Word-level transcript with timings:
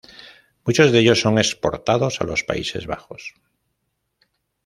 Muchos 0.65 0.91
de 0.91 0.97
ellos 0.97 1.19
son 1.21 1.37
exportados 1.37 2.21
a 2.21 2.23
los 2.23 2.43
Países 2.43 2.87
Bajos. 2.87 3.35